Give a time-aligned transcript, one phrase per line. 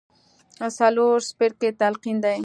[0.77, 2.37] څلورم څپرکی تلقين دی.